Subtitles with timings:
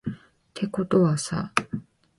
[0.55, 1.53] てことはさ